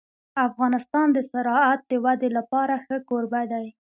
افغانستان 0.47 1.07
د 1.13 1.17
زراعت 1.31 1.81
د 1.91 1.93
ودې 2.05 2.29
لپاره 2.37 2.73
ښه 2.85 2.97
کوربه 3.09 3.41
دی. 3.51 3.67